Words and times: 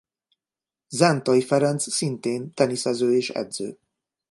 Zentai 0.87 1.41
Ferenc 1.43 1.79
szintén 1.91 2.53
teniszező 2.53 3.15
és 3.15 3.29
edző 3.29 3.77